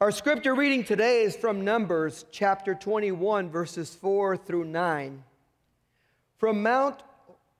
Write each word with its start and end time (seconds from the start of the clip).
Our 0.00 0.12
scripture 0.12 0.54
reading 0.54 0.84
today 0.84 1.22
is 1.22 1.34
from 1.34 1.64
Numbers 1.64 2.24
chapter 2.30 2.72
21, 2.72 3.50
verses 3.50 3.96
4 3.96 4.36
through 4.36 4.66
9. 4.66 5.24
From 6.36 6.62
Mount 6.62 7.02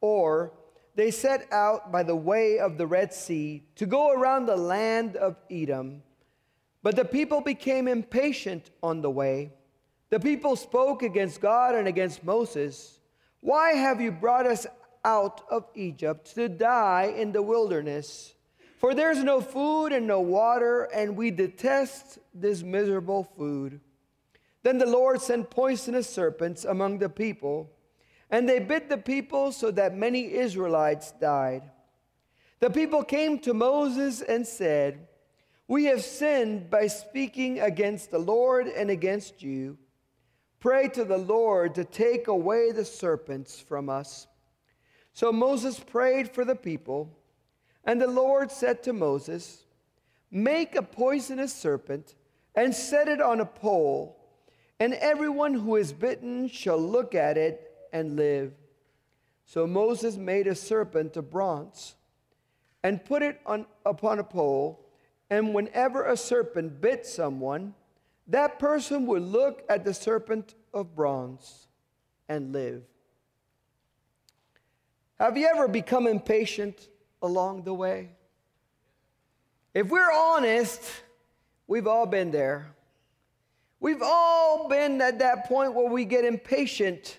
Hor, 0.01 0.53
they 0.95 1.11
set 1.11 1.53
out 1.53 1.91
by 1.91 2.05
the 2.05 2.15
way 2.15 2.61
of 2.61 2.79
the 2.79 2.87
Red 2.87 3.13
Sea 3.13 3.65
to 3.75 3.87
go 3.87 4.13
around 4.13 4.47
the 4.47 4.57
land 4.57 5.17
of 5.17 5.35
Edom. 5.51 6.05
But 6.85 6.95
the 6.95 7.05
people 7.05 7.41
became 7.41 7.89
impatient 7.89 8.71
on 8.85 9.03
the 9.03 9.11
way. 9.11 9.53
The 10.11 10.21
people 10.21 10.55
spoke 10.55 11.03
against 11.03 11.41
God 11.41 11.75
and 11.75 11.89
against 11.89 12.23
Moses. 12.23 13.01
Why 13.41 13.73
have 13.73 14.01
you 14.01 14.13
brought 14.13 14.47
us 14.47 14.65
out 15.05 15.43
of 15.51 15.67
Egypt 15.75 16.37
to 16.37 16.49
die 16.49 17.13
in 17.17 17.33
the 17.33 17.43
wilderness? 17.43 18.35
For 18.79 18.95
there's 18.95 19.25
no 19.25 19.41
food 19.41 19.89
and 19.89 20.07
no 20.07 20.21
water, 20.21 20.85
and 20.85 21.17
we 21.17 21.33
detest 21.33 22.21
this 22.33 22.63
miserable 22.63 23.25
food. 23.37 23.81
Then 24.63 24.79
the 24.79 24.87
Lord 24.87 25.21
sent 25.21 25.51
poisonous 25.51 26.09
serpents 26.09 26.65
among 26.65 26.99
the 26.99 27.09
people, 27.09 27.73
and 28.31 28.49
they 28.49 28.61
bit 28.61 28.89
the 28.89 28.97
people 28.97 29.51
so 29.51 29.73
that 29.73 29.97
many 29.97 30.33
Israelites 30.33 31.13
died. 31.21 31.63
The 32.61 32.71
people 32.71 33.03
came 33.03 33.41
to 33.41 33.53
Moses 33.53 34.21
and 34.23 34.47
said, 34.47 35.09
We 35.67 35.87
have 35.87 36.05
sinned 36.05 36.71
by 36.71 36.87
speaking 36.87 37.59
against 37.59 38.13
the 38.13 38.21
Lord 38.21 38.69
and 38.69 38.91
against 38.91 39.43
you. 39.43 39.77
Pray 40.61 40.89
to 40.91 41.05
the 41.05 41.19
Lord 41.19 41.75
to 41.75 41.85
take 41.85 42.29
away 42.29 42.71
the 42.71 42.85
serpents 42.85 43.59
from 43.59 43.89
us. 43.89 44.29
So 45.13 45.33
Moses 45.33 45.81
prayed 45.81 46.31
for 46.31 46.45
the 46.45 46.55
people. 46.55 47.18
And 47.85 48.01
the 48.01 48.07
Lord 48.07 48.51
said 48.51 48.83
to 48.85 48.93
Moses, 48.93 49.65
Make 50.31 50.75
a 50.75 50.83
poisonous 50.83 51.55
serpent 51.55 52.15
and 52.55 52.75
set 52.75 53.09
it 53.09 53.21
on 53.21 53.41
a 53.41 53.47
pole, 53.47 54.17
and 54.81 54.95
everyone 54.95 55.55
who 55.55 55.77
is 55.77 55.93
bitten 55.93 56.49
shall 56.49 56.79
look 56.79 57.15
at 57.15 57.39
it 57.39 57.73
and 57.93 58.17
live. 58.17 58.53
So 59.47 59.67
Moses 59.67 60.17
made 60.17 60.47
a 60.47 60.55
serpent 60.55 61.17
of 61.17 61.31
bronze 61.31 61.95
and 62.83 63.05
put 63.05 63.23
it 63.23 63.41
on, 63.47 63.67
upon 63.87 64.19
a 64.19 64.25
pole, 64.25 64.85
and 65.31 65.55
whenever 65.55 66.05
a 66.05 66.17
serpent 66.17 66.81
bit 66.81 67.07
someone, 67.07 67.75
that 68.27 68.59
person 68.59 69.07
would 69.07 69.23
look 69.23 69.63
at 69.69 69.85
the 69.85 69.95
serpent 69.95 70.55
of 70.75 70.95
bronze 70.95 71.67
and 72.29 72.53
live. 72.53 72.83
Have 75.19 75.37
you 75.37 75.47
ever 75.47 75.67
become 75.67 76.07
impatient 76.07 76.89
along 77.23 77.63
the 77.63 77.75
way? 77.75 78.11
If 79.75 79.89
we're 79.89 80.13
honest, 80.13 80.83
we've 81.67 81.87
all 81.87 82.07
been 82.07 82.31
there. 82.31 82.75
We've 83.81 84.03
all 84.03 84.69
been 84.69 85.01
at 85.01 85.21
that 85.21 85.47
point 85.47 85.75
where 85.75 85.89
we 85.89 86.05
get 86.05 86.25
impatient. 86.25 87.19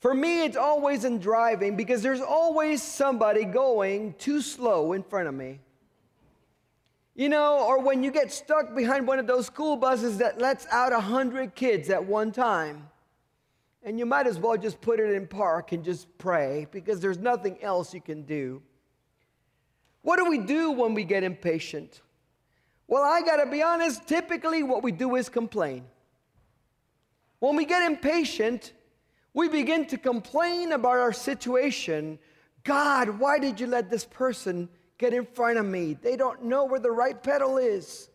For 0.00 0.12
me, 0.12 0.44
it's 0.44 0.56
always 0.56 1.04
in 1.04 1.18
driving 1.18 1.76
because 1.76 2.02
there's 2.02 2.20
always 2.20 2.82
somebody 2.82 3.44
going 3.44 4.14
too 4.14 4.40
slow 4.40 4.92
in 4.92 5.02
front 5.02 5.28
of 5.28 5.34
me. 5.34 5.60
You 7.14 7.28
know, 7.28 7.64
or 7.66 7.80
when 7.80 8.04
you 8.04 8.12
get 8.12 8.30
stuck 8.30 8.76
behind 8.76 9.08
one 9.08 9.18
of 9.18 9.26
those 9.26 9.46
school 9.46 9.76
buses 9.76 10.18
that 10.18 10.38
lets 10.38 10.66
out 10.70 10.92
a 10.92 11.00
hundred 11.00 11.56
kids 11.56 11.90
at 11.90 12.04
one 12.04 12.30
time. 12.30 12.88
And 13.82 13.98
you 13.98 14.06
might 14.06 14.26
as 14.26 14.38
well 14.38 14.56
just 14.56 14.80
put 14.80 15.00
it 15.00 15.10
in 15.10 15.26
park 15.26 15.72
and 15.72 15.82
just 15.82 16.06
pray 16.18 16.66
because 16.70 17.00
there's 17.00 17.18
nothing 17.18 17.60
else 17.62 17.94
you 17.94 18.00
can 18.00 18.22
do. 18.22 18.62
What 20.02 20.16
do 20.16 20.28
we 20.28 20.38
do 20.38 20.70
when 20.70 20.94
we 20.94 21.04
get 21.04 21.22
impatient? 21.22 22.00
Well, 22.86 23.04
I 23.04 23.20
got 23.20 23.42
to 23.44 23.50
be 23.50 23.62
honest, 23.62 24.06
typically 24.06 24.62
what 24.62 24.82
we 24.82 24.92
do 24.92 25.16
is 25.16 25.28
complain. 25.28 25.84
When 27.40 27.54
we 27.54 27.64
get 27.64 27.82
impatient, 27.82 28.72
we 29.34 29.48
begin 29.48 29.86
to 29.86 29.98
complain 29.98 30.72
about 30.72 30.98
our 30.98 31.12
situation. 31.12 32.18
God, 32.64 33.20
why 33.20 33.38
did 33.38 33.60
you 33.60 33.66
let 33.66 33.90
this 33.90 34.04
person 34.04 34.68
get 34.96 35.12
in 35.12 35.26
front 35.26 35.58
of 35.58 35.66
me? 35.66 35.94
They 35.94 36.16
don't 36.16 36.44
know 36.44 36.64
where 36.64 36.80
the 36.80 36.90
right 36.90 37.22
pedal 37.22 37.58
is. 37.58 38.08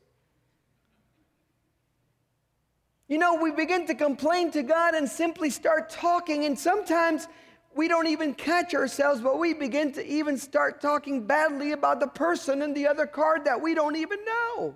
You 3.08 3.18
know, 3.20 3.36
we 3.36 3.52
begin 3.52 3.86
to 3.88 3.96
complain 3.96 4.52
to 4.52 4.64
God 4.64 4.96
and 4.96 5.08
simply 5.08 5.50
start 5.50 5.90
talking, 5.90 6.46
and 6.46 6.58
sometimes 6.58 7.28
we 7.76 7.88
don't 7.88 8.08
even 8.08 8.34
catch 8.34 8.74
ourselves, 8.74 9.22
but 9.22 9.40
we 9.40 9.54
begin 9.54 9.92
to 9.94 10.06
even 10.06 10.38
start 10.38 10.82
talking 10.82 11.26
badly 11.26 11.72
about 11.72 12.00
the 12.00 12.08
person 12.08 12.62
in 12.62 12.74
the 12.74 12.88
other 12.88 13.06
card 13.06 13.46
that 13.46 13.62
we 13.62 13.74
don't 13.74 13.96
even 13.96 14.20
know. 14.26 14.76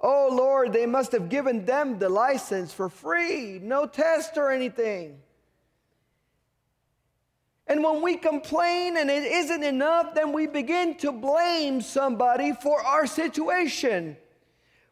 Oh 0.00 0.28
Lord, 0.30 0.72
they 0.72 0.86
must 0.86 1.12
have 1.12 1.28
given 1.28 1.64
them 1.64 1.98
the 1.98 2.08
license 2.08 2.72
for 2.72 2.88
free, 2.88 3.58
no 3.62 3.86
test 3.86 4.36
or 4.36 4.50
anything. 4.50 5.18
And 7.66 7.84
when 7.84 8.00
we 8.00 8.16
complain 8.16 8.96
and 8.96 9.10
it 9.10 9.24
isn't 9.24 9.62
enough, 9.62 10.14
then 10.14 10.32
we 10.32 10.46
begin 10.46 10.94
to 10.98 11.12
blame 11.12 11.82
somebody 11.82 12.52
for 12.52 12.80
our 12.82 13.06
situation. 13.06 14.16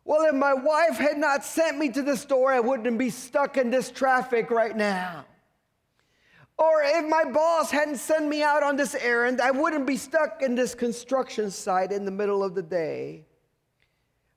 Well, 0.05 0.23
if 0.23 0.35
my 0.35 0.53
wife 0.55 0.99
had 0.99 1.17
not 1.17 1.45
sent 1.45 1.79
me 1.79 1.89
to 1.91 2.03
the 2.03 2.17
store, 2.17 2.53
I 2.53 2.61
wouldn't 2.61 2.99
be 2.99 3.11
stuck 3.11 3.57
in 3.57 3.71
this 3.71 3.91
traffic 3.91 4.51
right 4.51 4.77
now. 4.77 5.25
Or 6.59 6.83
if 6.83 7.07
my 7.07 7.25
boss 7.25 7.71
hadn't 7.71 7.99
sent 7.99 8.29
me 8.29 8.43
out 8.43 8.63
on 8.63 8.77
this 8.77 8.95
errand, 8.95 9.41
I 9.41 9.51
wouldn't 9.51 9.87
be 9.87 9.97
stuck 9.97 10.43
in 10.43 10.55
this 10.55 10.75
construction 10.75 11.51
site 11.51 11.93
in 11.93 12.05
the 12.05 12.11
middle 12.11 12.43
of 12.43 12.55
the 12.55 12.63
day. 12.63 13.27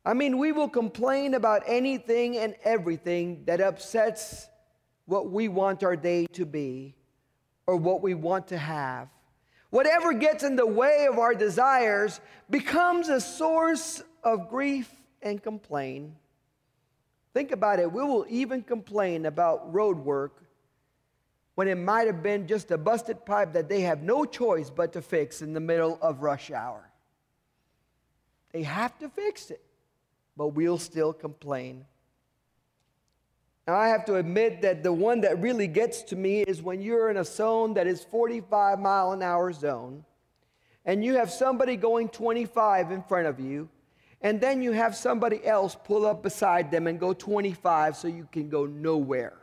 I 0.06 0.14
mean, 0.14 0.38
we 0.38 0.52
will 0.52 0.70
complain 0.70 1.34
about 1.34 1.64
anything 1.66 2.38
and 2.38 2.56
everything 2.64 3.44
that 3.46 3.62
upsets 3.62 4.50
what 5.06 5.32
we 5.32 5.48
want 5.48 5.84
our 5.84 5.96
day 5.96 6.26
to 6.34 6.46
be 6.46 6.96
or 7.68 7.78
what 7.78 8.02
we 8.02 8.16
want 8.16 8.48
to 8.48 8.58
have. 8.58 9.08
Whatever 9.70 10.14
gets 10.14 10.44
in 10.44 10.56
the 10.56 10.66
way 10.66 11.08
of 11.10 11.20
our 11.20 11.36
desires 11.36 12.20
becomes 12.50 13.08
a 13.08 13.22
source 13.22 14.04
of 14.24 14.50
grief 14.50 14.92
and 15.22 15.42
complaint. 15.42 16.12
Think 17.34 17.52
about 17.52 17.80
it. 17.80 17.92
We 17.92 18.04
will 18.04 18.26
even 18.28 18.64
complain 18.64 19.26
about 19.26 19.74
road 19.74 19.98
work 19.98 20.49
when 21.60 21.68
it 21.68 21.78
might 21.78 22.08
have 22.08 22.24
been 22.24 22.48
just 22.48 22.72
a 22.72 22.78
busted 22.78 23.26
pipe 23.26 23.52
that 23.52 23.68
they 23.68 23.82
have 23.82 24.02
no 24.02 24.24
choice 24.24 24.70
but 24.70 24.94
to 24.94 25.02
fix 25.02 25.42
in 25.42 25.52
the 25.52 25.60
middle 25.60 26.00
of 26.02 26.22
rush 26.22 26.52
hour. 26.52 26.90
They 28.54 28.64
have 28.64 28.98
to 29.00 29.10
fix 29.10 29.52
it, 29.52 29.62
but 30.38 30.56
we'll 30.56 30.78
still 30.78 31.12
complain. 31.12 31.84
Now, 33.68 33.76
I 33.76 33.90
have 33.90 34.06
to 34.06 34.16
admit 34.16 34.62
that 34.62 34.84
the 34.84 34.94
one 34.94 35.20
that 35.20 35.42
really 35.42 35.68
gets 35.68 36.02
to 36.04 36.16
me 36.16 36.44
is 36.44 36.62
when 36.62 36.82
you're 36.82 37.12
in 37.12 37.18
a 37.18 37.26
zone 37.26 37.74
that 37.74 37.88
is 37.88 38.06
45 38.06 38.80
mile 38.80 39.12
an 39.12 39.22
hour 39.22 39.52
zone, 39.52 40.06
and 40.86 41.04
you 41.04 41.16
have 41.16 41.30
somebody 41.30 41.76
going 41.76 42.08
25 42.08 42.90
in 42.92 43.04
front 43.04 43.28
of 43.28 43.38
you, 43.38 43.68
and 44.22 44.40
then 44.40 44.62
you 44.62 44.72
have 44.72 44.96
somebody 44.96 45.46
else 45.46 45.76
pull 45.84 46.06
up 46.06 46.24
beside 46.24 46.72
them 46.72 46.88
and 46.88 47.02
go 47.02 47.12
25 47.12 47.98
so 47.98 48.08
you 48.08 48.30
can 48.32 48.48
go 48.48 48.66
nowhere 48.66 49.39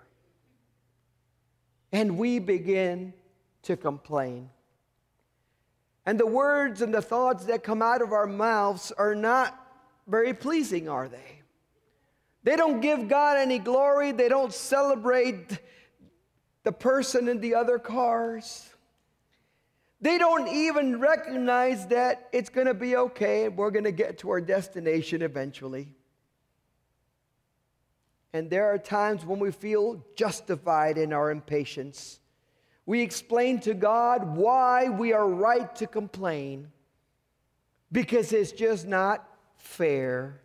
and 1.97 2.19
we 2.19 2.39
begin 2.39 3.15
to 3.62 3.75
complain. 3.75 4.51
And 6.05 6.21
the 6.21 6.27
words 6.27 6.83
and 6.83 6.93
the 6.93 7.01
thoughts 7.01 7.47
that 7.47 7.65
come 7.65 7.81
out 7.81 8.03
of 8.03 8.12
our 8.12 8.27
mouths 8.27 8.93
are 8.99 9.15
not 9.15 9.59
very 10.06 10.35
pleasing, 10.35 10.91
are 10.91 11.09
they? 11.09 11.41
They 12.43 12.55
don't 12.55 12.83
give 12.83 13.09
God 13.09 13.39
any 13.39 13.59
glory, 13.59 14.12
they 14.12 14.29
don't 14.29 14.53
celebrate 14.53 15.59
the 16.65 16.73
person 16.73 17.29
in 17.29 17.41
the 17.41 17.55
other 17.55 17.79
cars. 17.79 18.69
They 20.03 20.19
don't 20.19 20.49
even 20.49 21.01
recognize 21.01 21.87
that 21.87 22.29
it's 22.31 22.51
going 22.51 22.67
to 22.67 22.75
be 22.75 22.95
okay 22.97 23.49
we're 23.49 23.71
going 23.71 23.85
to 23.85 23.91
get 23.91 24.19
to 24.19 24.29
our 24.29 24.43
destination 24.43 25.23
eventually. 25.23 25.89
And 28.37 28.50
there 28.50 28.67
are 28.67 28.77
times 28.77 29.25
when 29.25 29.38
we 29.38 29.50
feel 29.50 30.05
justified 30.15 30.99
in 30.99 31.15
our 31.15 31.31
impatience. 31.31 32.21
We 32.85 33.00
explain 33.00 33.61
to 33.61 33.73
God 33.73 34.37
why 34.37 34.91
we 34.91 35.15
are 35.15 35.27
right 35.27 35.75
to 35.77 35.87
complain 35.87 36.71
because 37.91 38.35
it's 38.35 38.53
just 38.53 38.87
not 38.87 39.27
fair. 39.56 40.43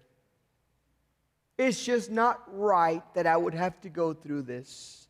It's 1.57 1.83
just 1.83 2.09
not 2.09 2.41
right 2.47 3.03
that 3.13 3.27
I 3.27 3.35
would 3.35 3.53
have 3.53 3.81
to 3.81 3.89
go 3.89 4.13
through 4.13 4.43
this. 4.43 5.09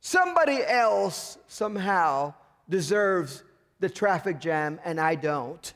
Somebody 0.00 0.64
else 0.64 1.36
somehow 1.48 2.32
deserves 2.68 3.42
the 3.80 3.90
traffic 3.90 4.38
jam 4.38 4.78
and 4.84 5.00
I 5.00 5.16
don't. 5.16 5.74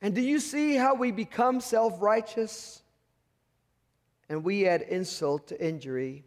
And 0.00 0.14
do 0.14 0.22
you 0.22 0.40
see 0.40 0.76
how 0.76 0.94
we 0.94 1.12
become 1.12 1.60
self 1.60 2.00
righteous? 2.00 2.81
And 4.32 4.42
we 4.42 4.66
add 4.66 4.80
insult 4.82 5.46
to 5.48 5.62
injury. 5.62 6.24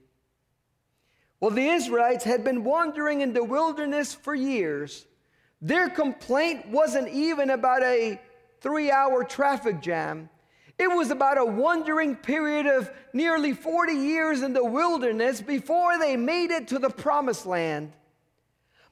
Well, 1.40 1.50
the 1.50 1.68
Israelites 1.68 2.24
had 2.24 2.44
been 2.44 2.64
wandering 2.64 3.22
in 3.22 3.34
the 3.34 3.44
wilderness 3.44 4.14
for 4.14 4.36
years. 4.36 5.08
Their 5.60 5.90
complaint 5.90 6.68
wasn't 6.68 7.10
even 7.10 7.50
about 7.50 7.82
a 7.82 8.22
three 8.62 8.92
hour 8.92 9.24
traffic 9.24 9.82
jam, 9.82 10.30
It 10.78 10.88
was 10.88 11.10
about 11.10 11.40
a 11.40 11.46
wandering 11.46 12.16
period 12.16 12.68
of 12.68 12.92
nearly 13.12 13.54
40 13.54 13.94
years 13.94 14.44
in 14.44 14.54
the 14.54 14.64
wilderness 14.64 15.42
before 15.42 15.98
they 15.98 16.16
made 16.16 16.52
it 16.52 16.68
to 16.70 16.80
the 16.80 16.92
promised 16.92 17.48
land. 17.48 17.92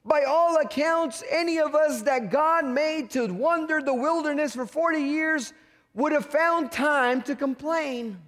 By 0.04 0.24
all 0.24 0.56
accounts, 0.56 1.22
any 1.30 1.58
of 1.58 1.74
us 1.74 2.02
that 2.02 2.30
God 2.32 2.64
made 2.64 3.10
to 3.10 3.26
wander 3.28 3.80
the 3.80 3.94
wilderness 3.94 4.54
for 4.54 4.66
40 4.66 4.98
years 4.98 5.52
would 5.94 6.12
have 6.12 6.26
found 6.26 6.72
time 6.72 7.22
to 7.22 7.36
complain. 7.36 8.18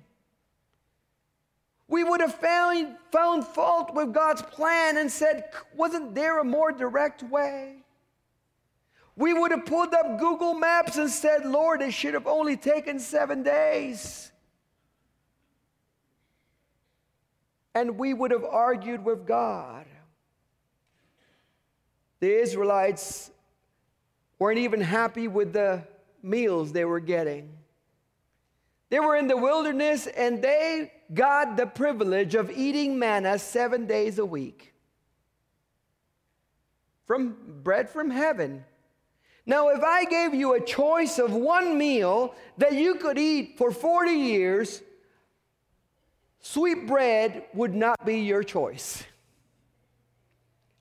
We 1.89 2.03
would 2.03 2.21
have 2.21 2.35
found, 2.35 2.97
found 3.13 3.45
fault 3.45 3.95
with 3.95 4.13
God's 4.13 4.43
plan 4.43 4.97
and 4.97 5.11
said, 5.11 5.45
wasn't 5.75 6.15
there 6.15 6.41
a 6.41 6.45
more 6.45 6.73
direct 6.73 7.23
way? 7.23 7.77
We 9.15 9.33
would 9.33 9.51
have 9.53 9.65
pulled 9.65 9.95
up 9.95 10.19
Google 10.19 10.55
Maps 10.55 10.97
and 10.97 11.09
said, 11.09 11.47
Lord, 11.47 11.81
it 11.81 11.93
should 11.93 12.15
have 12.15 12.27
only 12.27 12.57
taken 12.57 12.99
seven 12.99 13.43
days. 13.43 14.31
And 17.75 17.99
we 17.99 18.13
would 18.13 18.31
have 18.31 18.45
argued 18.45 19.05
with 19.05 19.27
God. 19.27 19.87
The 22.21 22.41
Israelites 22.41 23.31
weren't 24.39 24.59
even 24.59 24.81
happy 24.81 25.29
with 25.29 25.53
the 25.53 25.85
meals 26.23 26.73
they 26.73 26.85
were 26.85 27.01
getting. 27.01 27.51
They 28.91 29.01
were 29.01 29.17
in 29.17 29.29
the 29.29 29.37
wilderness 29.37 30.07
and 30.07 30.43
they 30.43 30.93
got 31.13 31.57
the 31.57 31.67
privilege 31.67 32.35
of 32.35 32.51
eating 32.51 32.99
manna 32.99 33.39
seven 33.39 33.87
days 33.87 34.19
a 34.19 34.27
week 34.27 34.75
from 37.07 37.37
bread 37.63 37.89
from 37.89 38.11
heaven. 38.11 38.65
Now, 39.47 39.69
if 39.69 39.83
I 39.83 40.05
gave 40.05 40.35
you 40.35 40.55
a 40.55 40.61
choice 40.61 41.19
of 41.19 41.33
one 41.33 41.79
meal 41.79 42.35
that 42.59 42.73
you 42.73 42.97
could 42.97 43.17
eat 43.17 43.57
for 43.57 43.71
40 43.71 44.11
years, 44.11 44.83
sweet 46.41 46.87
bread 46.87 47.45
would 47.55 47.73
not 47.73 48.05
be 48.05 48.19
your 48.19 48.43
choice. 48.43 49.05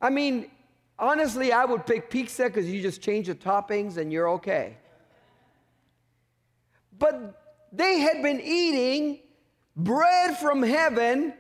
I 0.02 0.10
mean, 0.10 0.50
honestly, 0.98 1.52
I 1.52 1.66
would 1.66 1.86
pick 1.86 2.10
pizza 2.10 2.46
because 2.46 2.68
you 2.68 2.82
just 2.82 3.02
change 3.02 3.28
the 3.28 3.36
toppings 3.36 3.98
and 3.98 4.12
you're 4.12 4.30
okay. 4.30 4.78
But 6.98 7.68
they 7.72 8.00
had 8.00 8.24
been 8.24 8.42
eating 8.42 9.20
bread 9.76 10.38
from 10.38 10.64
heaven 10.64 11.34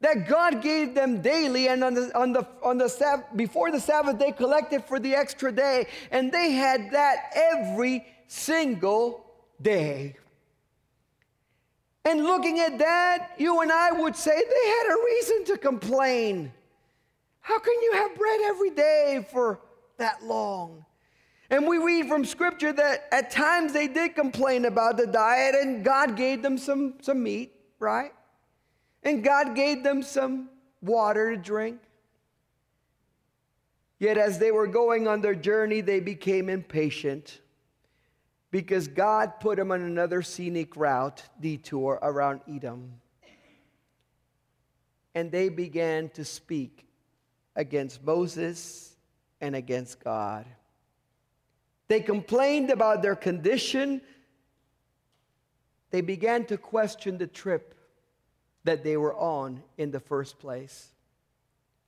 that 0.00 0.28
God 0.28 0.60
gave 0.60 0.94
them 0.94 1.22
daily, 1.22 1.68
and 1.68 1.82
on 1.82 1.94
the, 1.94 2.14
on 2.18 2.32
the, 2.32 2.46
on 2.62 2.76
the 2.76 3.24
before 3.36 3.70
the 3.70 3.80
Sabbath, 3.80 4.18
they 4.18 4.32
collected 4.32 4.84
for 4.84 4.98
the 5.00 5.14
extra 5.14 5.50
day, 5.50 5.86
and 6.10 6.30
they 6.30 6.52
had 6.52 6.90
that 6.90 7.32
every 7.34 8.04
single 8.26 9.24
day. 9.62 10.16
And 12.04 12.22
looking 12.22 12.60
at 12.60 12.78
that, 12.80 13.30
you 13.38 13.62
and 13.62 13.72
I 13.72 13.92
would 13.92 14.14
say 14.14 14.34
they 14.34 14.68
had 14.68 14.86
a 14.90 15.04
reason 15.06 15.44
to 15.46 15.56
complain. 15.56 16.52
How 17.40 17.58
can 17.58 17.74
you 17.82 17.92
have 17.94 18.14
bread 18.14 18.40
every 18.44 18.70
day 18.70 19.26
for 19.32 19.58
that 19.96 20.22
long? 20.22 20.84
And 21.48 21.66
we 21.66 21.78
read 21.78 22.08
from 22.08 22.26
scripture 22.26 22.74
that 22.74 23.08
at 23.10 23.30
times 23.30 23.72
they 23.72 23.86
did 23.86 24.14
complain 24.14 24.66
about 24.66 24.98
the 24.98 25.06
diet, 25.06 25.54
and 25.54 25.82
God 25.82 26.14
gave 26.14 26.42
them 26.42 26.58
some, 26.58 26.94
some 27.00 27.22
meat, 27.22 27.53
right? 27.84 28.12
And 29.02 29.22
God 29.22 29.54
gave 29.54 29.84
them 29.84 30.02
some 30.02 30.48
water 30.80 31.36
to 31.36 31.40
drink. 31.40 31.78
Yet 33.98 34.18
as 34.18 34.38
they 34.38 34.50
were 34.50 34.66
going 34.66 35.06
on 35.06 35.20
their 35.20 35.34
journey, 35.34 35.80
they 35.80 36.00
became 36.00 36.48
impatient 36.48 37.40
because 38.50 38.88
God 38.88 39.40
put 39.40 39.56
them 39.56 39.72
on 39.72 39.82
another 39.82 40.22
scenic 40.22 40.76
route, 40.76 41.22
detour 41.40 41.98
around 42.02 42.40
Edom. 42.48 43.00
And 45.14 45.30
they 45.30 45.48
began 45.48 46.08
to 46.10 46.24
speak 46.24 46.86
against 47.56 48.02
Moses 48.02 48.96
and 49.40 49.54
against 49.54 50.02
God. 50.02 50.46
They 51.88 52.00
complained 52.00 52.70
about 52.70 53.02
their 53.02 53.16
condition. 53.16 54.00
They 55.94 56.00
began 56.00 56.44
to 56.46 56.58
question 56.58 57.18
the 57.18 57.28
trip 57.28 57.72
that 58.64 58.82
they 58.82 58.96
were 58.96 59.14
on 59.14 59.62
in 59.78 59.92
the 59.92 60.00
first 60.00 60.40
place. 60.40 60.88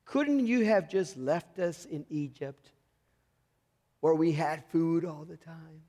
Couldn't 0.04 0.46
you 0.46 0.64
have 0.64 0.88
just 0.88 1.16
left 1.16 1.58
us 1.58 1.86
in 1.86 2.06
Egypt 2.08 2.70
where 3.98 4.14
we 4.14 4.30
had 4.30 4.64
food 4.66 5.04
all 5.04 5.26
the 5.28 5.36
time? 5.36 5.82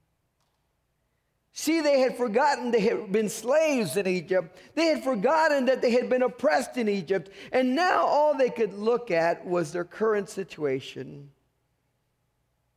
See, 1.54 1.80
they 1.80 2.00
had 2.00 2.18
forgotten 2.18 2.72
they 2.72 2.80
had 2.80 3.12
been 3.12 3.30
slaves 3.30 3.98
in 3.98 4.08
Egypt. 4.08 4.58
They 4.74 4.88
had 4.88 5.04
forgotten 5.04 5.66
that 5.66 5.84
they 5.84 5.92
had 5.92 6.10
been 6.10 6.24
oppressed 6.24 6.76
in 6.76 6.90
Egypt. 6.90 7.30
And 7.52 7.76
now 7.76 8.04
all 8.04 8.36
they 8.36 8.50
could 8.50 8.74
look 8.74 9.12
at 9.12 9.46
was 9.46 9.72
their 9.72 9.86
current 9.86 10.28
situation. 10.28 11.30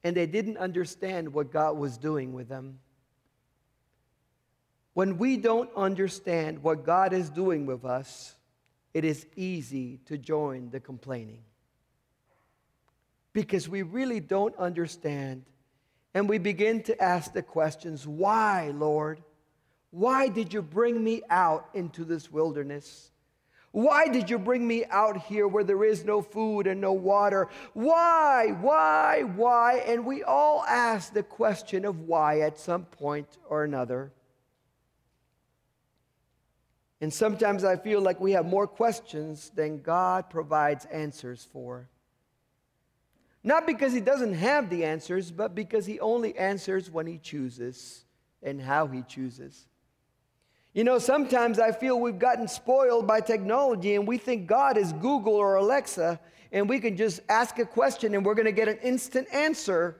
And 0.04 0.14
they 0.14 0.26
didn't 0.26 0.58
understand 0.58 1.32
what 1.32 1.50
God 1.50 1.78
was 1.78 1.96
doing 1.96 2.34
with 2.34 2.50
them. 2.50 2.80
When 4.94 5.18
we 5.18 5.36
don't 5.36 5.70
understand 5.76 6.62
what 6.62 6.84
God 6.84 7.12
is 7.12 7.30
doing 7.30 7.66
with 7.66 7.84
us, 7.84 8.34
it 8.92 9.04
is 9.04 9.26
easy 9.36 10.00
to 10.06 10.18
join 10.18 10.70
the 10.70 10.80
complaining. 10.80 11.42
Because 13.32 13.68
we 13.68 13.82
really 13.82 14.18
don't 14.18 14.56
understand. 14.56 15.44
And 16.12 16.28
we 16.28 16.38
begin 16.38 16.82
to 16.84 17.00
ask 17.00 17.32
the 17.32 17.42
questions 17.42 18.06
why, 18.06 18.72
Lord? 18.74 19.22
Why 19.92 20.28
did 20.28 20.52
you 20.52 20.62
bring 20.62 21.02
me 21.02 21.22
out 21.30 21.68
into 21.74 22.04
this 22.04 22.30
wilderness? 22.30 23.10
Why 23.72 24.08
did 24.08 24.28
you 24.28 24.38
bring 24.38 24.66
me 24.66 24.84
out 24.86 25.16
here 25.16 25.46
where 25.46 25.62
there 25.62 25.84
is 25.84 26.04
no 26.04 26.22
food 26.22 26.66
and 26.66 26.80
no 26.80 26.92
water? 26.92 27.48
Why, 27.72 28.48
why, 28.60 29.22
why? 29.36 29.84
And 29.86 30.04
we 30.04 30.24
all 30.24 30.64
ask 30.64 31.12
the 31.12 31.22
question 31.22 31.84
of 31.84 32.00
why 32.00 32.40
at 32.40 32.58
some 32.58 32.84
point 32.84 33.38
or 33.48 33.62
another. 33.62 34.12
And 37.00 37.12
sometimes 37.12 37.64
I 37.64 37.76
feel 37.76 38.00
like 38.00 38.20
we 38.20 38.32
have 38.32 38.44
more 38.44 38.66
questions 38.66 39.50
than 39.54 39.80
God 39.80 40.28
provides 40.28 40.84
answers 40.86 41.46
for. 41.50 41.88
Not 43.42 43.66
because 43.66 43.92
He 43.92 44.00
doesn't 44.00 44.34
have 44.34 44.68
the 44.68 44.84
answers, 44.84 45.30
but 45.30 45.54
because 45.54 45.86
He 45.86 45.98
only 46.00 46.36
answers 46.36 46.90
when 46.90 47.06
He 47.06 47.18
chooses 47.18 48.04
and 48.42 48.60
how 48.60 48.86
He 48.86 49.02
chooses. 49.02 49.66
You 50.74 50.84
know, 50.84 50.98
sometimes 50.98 51.58
I 51.58 51.72
feel 51.72 51.98
we've 51.98 52.18
gotten 52.18 52.46
spoiled 52.46 53.06
by 53.06 53.20
technology 53.20 53.94
and 53.94 54.06
we 54.06 54.18
think 54.18 54.46
God 54.46 54.76
is 54.76 54.92
Google 54.92 55.34
or 55.34 55.56
Alexa 55.56 56.20
and 56.52 56.68
we 56.68 56.80
can 56.80 56.96
just 56.96 57.20
ask 57.28 57.58
a 57.58 57.64
question 57.64 58.14
and 58.14 58.24
we're 58.24 58.34
going 58.34 58.46
to 58.46 58.52
get 58.52 58.68
an 58.68 58.78
instant 58.78 59.26
answer 59.32 59.96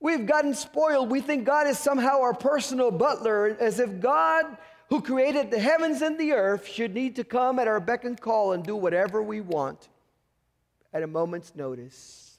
We've 0.00 0.24
gotten 0.26 0.54
spoiled. 0.54 1.10
We 1.10 1.20
think 1.20 1.44
God 1.44 1.66
is 1.66 1.78
somehow 1.78 2.22
our 2.22 2.32
personal 2.32 2.90
butler, 2.90 3.56
as 3.60 3.78
if 3.78 4.00
God, 4.00 4.56
who 4.88 5.02
created 5.02 5.50
the 5.50 5.58
heavens 5.58 6.00
and 6.00 6.18
the 6.18 6.32
earth, 6.32 6.66
should 6.66 6.94
need 6.94 7.16
to 7.16 7.24
come 7.24 7.58
at 7.58 7.68
our 7.68 7.80
beck 7.80 8.04
and 8.04 8.18
call 8.18 8.52
and 8.52 8.64
do 8.64 8.74
whatever 8.74 9.22
we 9.22 9.42
want 9.42 9.88
at 10.94 11.02
a 11.02 11.06
moment's 11.06 11.54
notice. 11.54 12.38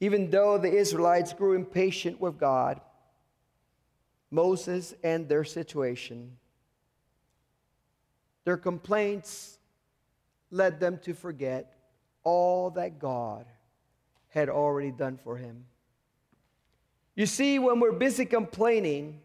Even 0.00 0.28
though 0.30 0.58
the 0.58 0.72
Israelites 0.72 1.32
grew 1.32 1.52
impatient 1.52 2.20
with 2.20 2.38
God, 2.38 2.80
Moses, 4.30 4.94
and 5.04 5.28
their 5.28 5.44
situation, 5.44 6.36
their 8.44 8.56
complaints 8.56 9.58
led 10.50 10.80
them 10.80 10.98
to 11.04 11.14
forget 11.14 11.76
all 12.24 12.70
that 12.70 12.98
God 12.98 13.46
had 14.30 14.48
already 14.48 14.90
done 14.90 15.18
for 15.22 15.36
him. 15.36 15.66
You 17.14 17.26
see, 17.26 17.58
when 17.58 17.80
we're 17.80 17.92
busy 17.92 18.24
complaining, 18.24 19.20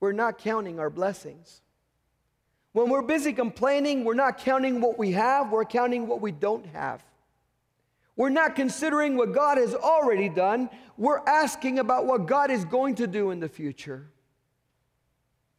we're 0.00 0.12
not 0.12 0.38
counting 0.38 0.78
our 0.78 0.90
blessings. 0.90 1.60
When 2.72 2.88
we're 2.88 3.02
busy 3.02 3.32
complaining, 3.32 4.04
we're 4.04 4.14
not 4.14 4.38
counting 4.38 4.80
what 4.80 4.98
we 4.98 5.12
have, 5.12 5.50
we're 5.50 5.64
counting 5.64 6.06
what 6.06 6.20
we 6.20 6.32
don't 6.32 6.66
have. 6.66 7.02
We're 8.16 8.30
not 8.30 8.56
considering 8.56 9.16
what 9.16 9.32
God 9.32 9.58
has 9.58 9.74
already 9.74 10.28
done, 10.28 10.70
we're 10.96 11.20
asking 11.26 11.78
about 11.78 12.06
what 12.06 12.26
God 12.26 12.50
is 12.50 12.64
going 12.64 12.96
to 12.96 13.06
do 13.06 13.30
in 13.30 13.40
the 13.40 13.48
future. 13.48 14.10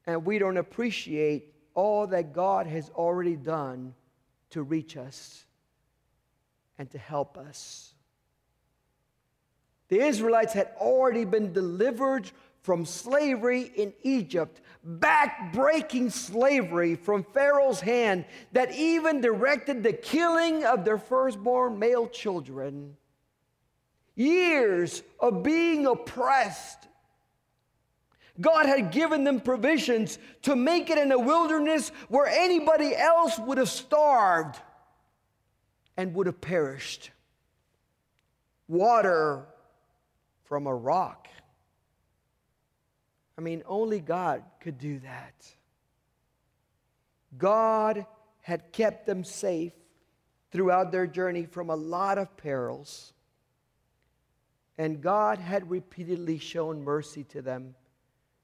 And 0.05 0.25
we 0.25 0.38
don't 0.38 0.57
appreciate 0.57 1.53
all 1.74 2.07
that 2.07 2.33
God 2.33 2.67
has 2.67 2.89
already 2.89 3.36
done 3.36 3.95
to 4.51 4.62
reach 4.62 4.98
us 4.98 5.45
and 6.77 6.89
to 6.91 6.98
help 6.98 7.38
us. 7.38 7.93
The 9.94 10.02
Israelites 10.02 10.54
had 10.54 10.72
already 10.78 11.24
been 11.24 11.54
delivered 11.54 12.32
from 12.64 12.84
slavery 12.84 13.72
in 13.76 13.94
Egypt, 14.02 14.60
back-breaking 14.84 16.10
slavery 16.10 16.96
from 16.96 17.24
Pharaoh's 17.24 17.80
hand 17.80 18.26
that 18.54 18.72
even 18.72 19.22
directed 19.22 19.84
the 19.84 19.94
killing 19.94 20.66
of 20.66 20.84
their 20.84 20.98
firstborn 20.98 21.78
male 21.78 22.08
children. 22.08 22.98
years 24.16 25.04
of 25.20 25.44
being 25.44 25.86
oppressed. 25.86 26.88
God 28.42 28.66
had 28.66 28.92
given 28.92 29.24
them 29.24 29.42
provisions 29.42 30.18
to 30.42 30.56
make 30.56 30.90
it 30.90 30.98
in 30.98 31.12
a 31.12 31.20
wilderness 31.20 31.90
where 32.10 32.26
anybody 32.26 32.96
else 32.96 33.38
would 33.38 33.60
have 33.60 33.70
starved 33.70 34.60
and 35.96 36.16
would 36.16 36.26
have 36.26 36.42
perished. 36.42 37.12
Water 38.68 39.52
from 40.53 40.67
a 40.67 40.75
rock. 40.75 41.29
I 43.39 43.41
mean, 43.41 43.63
only 43.65 44.00
God 44.00 44.43
could 44.60 44.77
do 44.77 45.00
that. 45.00 45.33
God 47.36 48.05
had 48.41 48.72
kept 48.72 49.07
them 49.07 49.24
safe 49.24 49.74
throughout 50.51 50.91
their 50.91 51.07
journey 51.07 51.48
from 51.48 51.72
a 51.72 51.75
lot 51.75 52.19
of 52.19 52.38
perils. 52.38 53.13
And 54.77 55.01
God 55.01 55.39
had 55.39 55.72
repeatedly 55.72 56.38
shown 56.38 56.83
mercy 56.83 57.24
to 57.29 57.41
them 57.41 57.74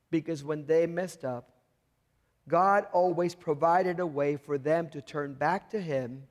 because 0.09 0.43
when 0.43 0.65
they 0.65 0.87
messed 0.87 1.23
up, 1.23 1.51
God 2.47 2.87
always 2.91 3.35
provided 3.35 3.99
a 3.99 4.07
way 4.07 4.35
for 4.35 4.57
them 4.57 4.89
to 4.89 5.01
turn 5.03 5.35
back 5.35 5.69
to 5.69 5.79
Him 5.79 6.23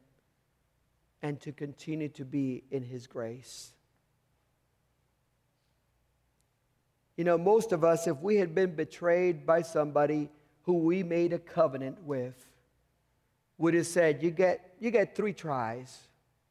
and 1.23 1.41
to 1.43 1.53
continue 1.53 2.09
to 2.09 2.25
be 2.25 2.65
in 2.69 2.83
His 2.83 3.07
grace. 3.07 3.75
You 7.19 7.25
know, 7.25 7.37
most 7.37 7.73
of 7.73 7.83
us, 7.83 8.07
if 8.07 8.17
we 8.21 8.37
had 8.37 8.55
been 8.55 8.77
betrayed 8.77 9.45
by 9.45 9.63
somebody 9.63 10.31
who 10.63 10.75
we 10.75 11.03
made 11.03 11.33
a 11.33 11.39
covenant 11.41 12.01
with, 12.05 12.47
would 13.59 13.75
have 13.75 13.89
said, 13.89 14.23
You 14.23 14.31
get, 14.31 14.75
you 14.79 14.93
get 14.93 15.17
three 15.17 15.33
tries. 15.33 15.99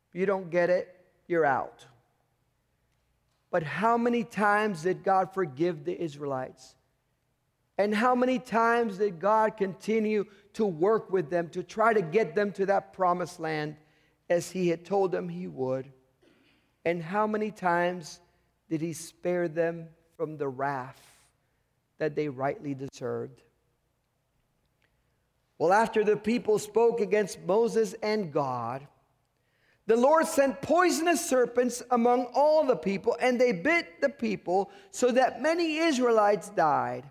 If 0.10 0.20
you 0.20 0.26
don't 0.26 0.50
get 0.52 0.70
it, 0.70 0.94
you're 1.26 1.46
out. 1.46 1.86
But 3.50 3.64
how 3.64 3.98
many 3.98 4.26
times 4.26 4.84
did 4.84 5.06
God 5.06 5.34
forgive 5.34 5.86
the 5.86 5.98
Israelites? 5.98 6.76
And 7.78 7.96
how 7.96 8.14
many 8.14 8.38
times 8.38 8.98
did 8.98 9.22
God 9.22 9.56
continue 9.56 10.26
to 10.56 10.66
work 10.66 11.10
with 11.10 11.30
them 11.30 11.48
to 11.50 11.64
try 11.64 11.94
to 11.94 12.02
get 12.02 12.36
them 12.36 12.52
to 12.54 12.66
that 12.66 12.92
promised 12.92 13.40
land 13.40 13.78
as 14.30 14.52
He 14.52 14.68
had 14.68 14.84
told 14.84 15.14
them 15.14 15.30
He 15.30 15.48
would? 15.48 15.90
And 16.84 17.02
how 17.02 17.26
many 17.26 17.52
times 17.52 18.20
did 18.70 18.82
He 18.82 18.92
spare 18.92 19.48
them 19.48 19.88
from 20.18 20.38
the 20.38 20.48
wrath 20.48 21.00
that 22.00 22.16
they 22.16 22.28
rightly 22.28 22.74
deserved? 22.74 23.42
Well, 25.58 25.72
after 25.72 26.04
the 26.04 26.18
people 26.18 26.60
spoke 26.60 27.00
against 27.00 27.40
Moses 27.42 27.96
and 28.04 28.34
God, 28.34 28.86
the 29.86 29.96
Lord 29.96 30.28
sent 30.28 30.62
poisonous 30.62 31.28
serpents 31.28 31.82
among 31.92 32.26
all 32.36 32.66
the 32.66 32.76
people, 32.76 33.16
and 33.22 33.40
they 33.40 33.54
bit 33.54 34.02
the 34.02 34.10
people 34.10 34.70
so 34.92 35.12
that 35.12 35.42
many 35.42 35.78
Israelites 35.78 36.50
died. 36.50 37.10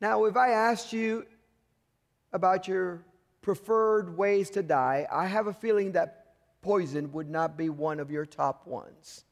Now, 0.00 0.24
if 0.24 0.36
I 0.36 0.50
asked 0.50 0.92
you 0.92 1.24
about 2.32 2.68
your 2.68 3.04
preferred 3.40 4.16
ways 4.16 4.50
to 4.50 4.62
die, 4.62 5.06
I 5.10 5.26
have 5.26 5.46
a 5.46 5.52
feeling 5.52 5.92
that 5.92 6.34
poison 6.60 7.12
would 7.12 7.30
not 7.30 7.56
be 7.56 7.68
one 7.68 8.00
of 8.00 8.10
your 8.10 8.26
top 8.26 8.66
ones. 8.66 9.24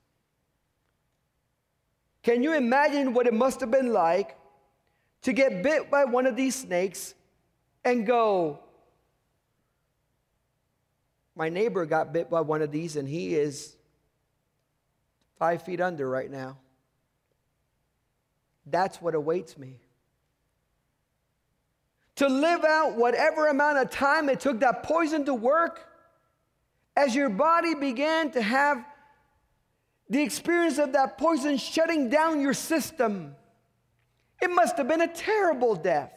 Can 2.26 2.42
you 2.42 2.54
imagine 2.54 3.14
what 3.14 3.28
it 3.28 3.34
must 3.34 3.60
have 3.60 3.70
been 3.70 3.92
like 3.92 4.36
to 5.22 5.32
get 5.32 5.62
bit 5.62 5.92
by 5.92 6.06
one 6.06 6.26
of 6.26 6.34
these 6.34 6.56
snakes 6.56 7.14
and 7.84 8.04
go, 8.04 8.58
My 11.36 11.48
neighbor 11.50 11.86
got 11.86 12.12
bit 12.12 12.28
by 12.28 12.40
one 12.40 12.62
of 12.62 12.72
these 12.72 12.96
and 12.96 13.08
he 13.08 13.36
is 13.36 13.76
five 15.38 15.62
feet 15.62 15.80
under 15.80 16.10
right 16.10 16.28
now. 16.28 16.56
That's 18.66 19.00
what 19.00 19.14
awaits 19.14 19.56
me 19.56 19.78
to 22.16 22.26
live 22.26 22.64
out 22.64 22.96
whatever 22.96 23.46
amount 23.46 23.78
of 23.78 23.88
time 23.90 24.28
it 24.28 24.40
took 24.40 24.58
that 24.58 24.82
poison 24.82 25.26
to 25.26 25.34
work, 25.34 25.86
as 26.96 27.14
your 27.14 27.28
body 27.28 27.76
began 27.76 28.32
to 28.32 28.42
have 28.42 28.84
the 30.08 30.22
experience 30.22 30.78
of 30.78 30.92
that 30.92 31.18
poison 31.18 31.56
shutting 31.56 32.08
down 32.08 32.40
your 32.40 32.54
system, 32.54 33.34
it 34.40 34.50
must 34.50 34.76
have 34.76 34.88
been 34.88 35.00
a 35.00 35.12
terrible 35.12 35.74
death. 35.74 36.12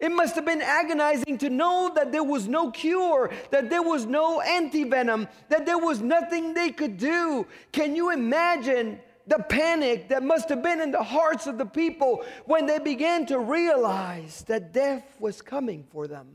It 0.00 0.10
must 0.10 0.34
have 0.34 0.44
been 0.44 0.62
agonizing 0.62 1.38
to 1.38 1.50
know 1.50 1.92
that 1.94 2.10
there 2.10 2.24
was 2.24 2.48
no 2.48 2.72
cure, 2.72 3.30
that 3.50 3.70
there 3.70 3.82
was 3.82 4.04
no 4.04 4.40
antivenom, 4.40 5.28
that 5.48 5.64
there 5.64 5.78
was 5.78 6.00
nothing 6.00 6.54
they 6.54 6.70
could 6.70 6.96
do. 6.96 7.46
Can 7.70 7.94
you 7.94 8.10
imagine 8.10 8.98
the 9.26 9.38
panic 9.38 10.08
that 10.08 10.22
must 10.22 10.48
have 10.48 10.62
been 10.62 10.80
in 10.80 10.90
the 10.90 11.02
hearts 11.02 11.46
of 11.46 11.58
the 11.58 11.66
people 11.66 12.24
when 12.44 12.66
they 12.66 12.78
began 12.78 13.26
to 13.26 13.38
realize 13.38 14.42
that 14.48 14.72
death 14.72 15.04
was 15.20 15.40
coming 15.40 15.84
for 15.90 16.08
them. 16.08 16.26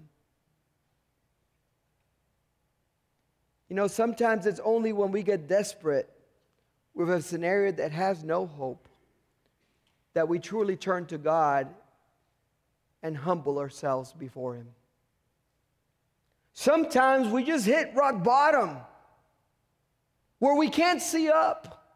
You 3.69 3.75
know, 3.75 3.88
sometimes 3.88 4.45
it's 4.45 4.62
only 4.63 4.93
when 4.93 5.12
we 5.12 5.24
get 5.24 5.47
desperate 5.47 6.09
with 6.93 7.09
a 7.09 7.21
scenario 7.21 7.71
that 7.74 7.91
has 7.91 8.24
no 8.24 8.45
hope 8.45 8.88
that 10.13 10.27
we 10.27 10.39
truly 10.39 10.75
turn 10.75 11.05
to 11.07 11.17
God 11.17 11.67
and 13.03 13.15
humble 13.15 13.59
ourselves 13.59 14.13
before 14.13 14.55
Him. 14.55 14.67
Sometimes 16.53 17.27
we 17.27 17.43
just 17.43 17.65
hit 17.65 17.91
rock 17.93 18.24
bottom 18.24 18.77
where 20.39 20.55
we 20.55 20.69
can't 20.69 21.01
see 21.01 21.29
up 21.29 21.88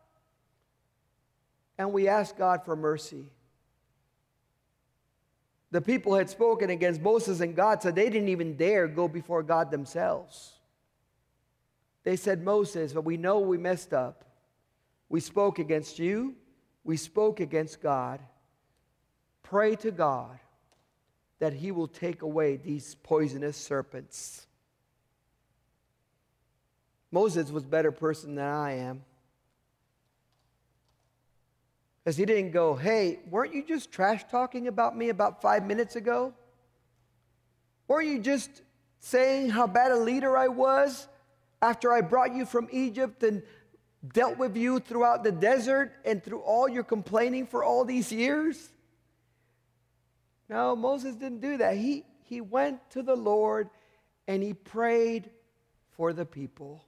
and 1.78 1.92
we 1.94 2.08
ask 2.08 2.38
God 2.38 2.64
for 2.64 2.76
mercy. 2.76 3.26
The 5.72 5.82
people 5.82 6.14
had 6.14 6.30
spoken 6.30 6.70
against 6.70 7.02
Moses 7.02 7.40
and 7.40 7.56
God, 7.56 7.82
so 7.82 7.92
they 7.92 8.10
didn't 8.10 8.30
even 8.30 8.56
dare 8.56 8.88
go 8.88 9.08
before 9.08 9.42
God 9.42 9.72
themselves. 9.72 10.60
They 12.04 12.16
said, 12.16 12.44
Moses, 12.44 12.94
but 12.94 13.06
we 13.06 13.18
know 13.18 13.40
we 13.40 13.58
messed 13.58 13.94
up. 13.94 14.26
We 15.10 15.20
spoke 15.20 15.60
against 15.60 16.00
you, 16.00 16.36
we 16.84 16.98
spoke 16.98 17.40
against 17.40 17.82
God. 17.82 18.22
Pray 19.44 19.76
to 19.78 19.92
God 19.92 20.40
that 21.40 21.54
He 21.54 21.72
will 21.72 21.88
take 21.88 22.22
away 22.22 22.56
these 22.56 22.96
poisonous 22.96 23.58
serpents. 23.58 24.48
Moses 27.12 27.52
was 27.52 27.64
a 27.66 27.68
better 27.68 27.92
person 27.92 28.36
than 28.36 28.46
I 28.46 28.78
am. 28.78 29.04
Because 32.04 32.18
he 32.18 32.26
didn't 32.26 32.52
go, 32.52 32.76
hey, 32.76 33.20
weren't 33.30 33.54
you 33.54 33.64
just 33.64 33.92
trash 33.92 34.24
talking 34.32 34.68
about 34.68 34.98
me 34.98 35.10
about 35.10 35.42
five 35.42 35.66
minutes 35.66 35.96
ago? 35.96 36.34
Weren't 37.88 38.08
you 38.08 38.20
just 38.20 38.62
saying 39.00 39.50
how 39.50 39.68
bad 39.68 39.92
a 39.92 39.98
leader 39.98 40.38
I 40.38 40.48
was 40.48 41.08
after 41.62 41.92
I 41.92 42.02
brought 42.02 42.34
you 42.34 42.46
from 42.46 42.68
Egypt 42.72 43.24
and 43.24 43.44
dealt 44.14 44.38
with 44.38 44.58
you 44.58 44.80
throughout 44.80 45.24
the 45.24 45.32
desert 45.32 45.94
and 46.06 46.24
through 46.24 46.40
all 46.40 46.68
your 46.68 46.84
complaining 46.84 47.46
for 47.46 47.64
all 47.64 47.86
these 47.86 48.12
years? 48.12 48.70
No, 50.50 50.76
Moses 50.76 51.16
didn't 51.16 51.42
do 51.42 51.58
that. 51.58 51.78
He, 51.78 52.06
he 52.24 52.42
went 52.42 52.90
to 52.92 53.04
the 53.04 53.16
Lord 53.16 53.70
and 54.28 54.42
he 54.42 54.54
prayed 54.54 55.30
for 55.96 56.14
the 56.14 56.26
people. 56.26 56.84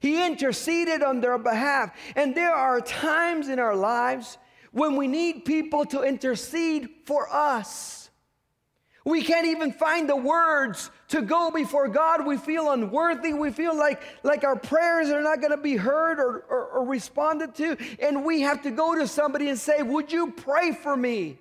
He 0.00 0.24
interceded 0.24 1.02
on 1.02 1.20
their 1.20 1.36
behalf. 1.36 1.94
And 2.16 2.34
there 2.34 2.54
are 2.54 2.80
times 2.80 3.48
in 3.48 3.58
our 3.58 3.76
lives 3.76 4.38
when 4.72 4.96
we 4.96 5.08
need 5.08 5.44
people 5.44 5.84
to 5.86 6.02
intercede 6.02 6.88
for 7.04 7.28
us. 7.30 7.99
We 9.04 9.22
can't 9.22 9.46
even 9.46 9.72
find 9.72 10.08
the 10.08 10.16
words 10.16 10.90
to 11.08 11.22
go 11.22 11.50
before 11.50 11.88
God. 11.88 12.26
We 12.26 12.36
feel 12.36 12.70
unworthy. 12.70 13.32
We 13.32 13.50
feel 13.50 13.74
like, 13.74 14.02
like 14.22 14.44
our 14.44 14.56
prayers 14.56 15.08
are 15.08 15.22
not 15.22 15.40
going 15.40 15.52
to 15.52 15.56
be 15.56 15.76
heard 15.76 16.18
or, 16.20 16.44
or, 16.50 16.66
or 16.66 16.84
responded 16.84 17.54
to. 17.56 17.78
And 17.98 18.24
we 18.24 18.42
have 18.42 18.62
to 18.62 18.70
go 18.70 18.94
to 18.94 19.08
somebody 19.08 19.48
and 19.48 19.58
say, 19.58 19.82
Would 19.82 20.12
you 20.12 20.32
pray 20.32 20.72
for 20.72 20.96
me? 20.96 21.38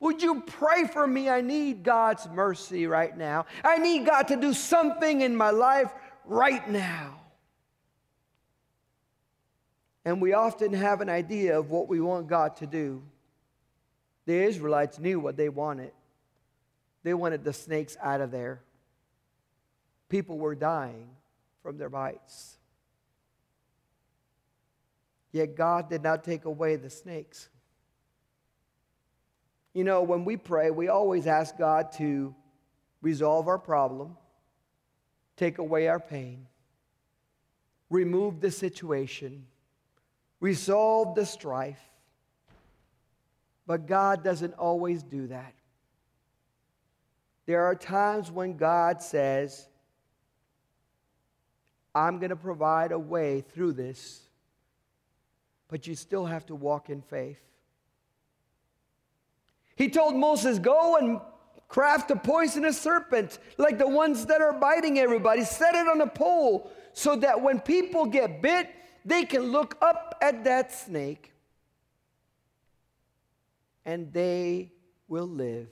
Would 0.00 0.20
you 0.20 0.42
pray 0.42 0.84
for 0.84 1.06
me? 1.06 1.30
I 1.30 1.40
need 1.40 1.82
God's 1.82 2.28
mercy 2.28 2.86
right 2.86 3.16
now. 3.16 3.46
I 3.64 3.78
need 3.78 4.04
God 4.04 4.28
to 4.28 4.36
do 4.36 4.52
something 4.52 5.20
in 5.20 5.34
my 5.34 5.50
life 5.50 5.92
right 6.24 6.68
now. 6.68 7.20
And 10.04 10.20
we 10.20 10.32
often 10.32 10.72
have 10.72 11.00
an 11.00 11.08
idea 11.08 11.58
of 11.58 11.70
what 11.70 11.88
we 11.88 12.00
want 12.00 12.26
God 12.26 12.56
to 12.56 12.66
do. 12.66 13.02
The 14.26 14.34
Israelites 14.34 14.98
knew 14.98 15.20
what 15.20 15.36
they 15.36 15.48
wanted. 15.48 15.92
They 17.02 17.14
wanted 17.14 17.44
the 17.44 17.52
snakes 17.52 17.96
out 18.00 18.20
of 18.20 18.30
there. 18.30 18.60
People 20.08 20.38
were 20.38 20.54
dying 20.54 21.08
from 21.62 21.78
their 21.78 21.88
bites. 21.88 22.56
Yet 25.32 25.56
God 25.56 25.88
did 25.88 26.02
not 26.02 26.24
take 26.24 26.44
away 26.44 26.76
the 26.76 26.90
snakes. 26.90 27.48
You 29.72 29.84
know, 29.84 30.02
when 30.02 30.24
we 30.24 30.36
pray, 30.36 30.70
we 30.70 30.88
always 30.88 31.26
ask 31.26 31.56
God 31.56 31.92
to 31.92 32.34
resolve 33.00 33.48
our 33.48 33.58
problem, 33.58 34.16
take 35.36 35.58
away 35.58 35.88
our 35.88 35.98
pain. 35.98 36.46
remove 37.92 38.40
the 38.40 38.50
situation, 38.50 39.46
resolve 40.40 41.14
the 41.14 41.26
strife. 41.26 41.80
But 43.66 43.86
God 43.86 44.24
doesn't 44.24 44.54
always 44.54 45.02
do 45.02 45.28
that. 45.28 45.54
There 47.46 47.64
are 47.64 47.74
times 47.74 48.30
when 48.30 48.56
God 48.56 49.02
says, 49.02 49.66
I'm 51.94 52.18
going 52.18 52.30
to 52.30 52.36
provide 52.36 52.92
a 52.92 52.98
way 52.98 53.40
through 53.40 53.72
this, 53.72 54.22
but 55.68 55.86
you 55.86 55.94
still 55.94 56.24
have 56.24 56.46
to 56.46 56.54
walk 56.54 56.88
in 56.88 57.02
faith. 57.02 57.40
He 59.76 59.88
told 59.88 60.14
Moses, 60.14 60.58
Go 60.58 60.96
and 60.96 61.20
craft 61.68 62.10
a 62.10 62.16
poisonous 62.16 62.80
serpent 62.80 63.38
like 63.58 63.78
the 63.78 63.88
ones 63.88 64.26
that 64.26 64.40
are 64.40 64.52
biting 64.52 64.98
everybody, 64.98 65.42
set 65.42 65.74
it 65.74 65.88
on 65.88 66.00
a 66.00 66.06
pole 66.06 66.70
so 66.92 67.16
that 67.16 67.40
when 67.40 67.58
people 67.58 68.06
get 68.06 68.42
bit, 68.42 68.68
they 69.04 69.24
can 69.24 69.42
look 69.42 69.76
up 69.80 70.16
at 70.20 70.44
that 70.44 70.72
snake 70.72 71.32
and 73.84 74.12
they 74.12 74.70
will 75.08 75.26
live 75.26 75.68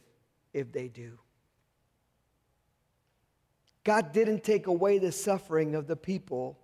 if 0.53 0.73
they 0.73 0.89
do. 0.89 1.19
God 3.85 4.13
didn't 4.13 4.45
take 4.45 4.67
away 4.67 4.99
the 4.99 5.13
suffering 5.13 5.75
of 5.75 5.87
the 5.87 5.97
people, 5.97 6.59